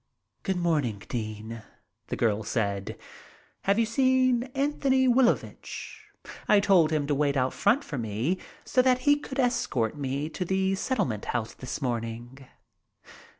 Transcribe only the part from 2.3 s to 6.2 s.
said. "Have you seen Antony Wilovich?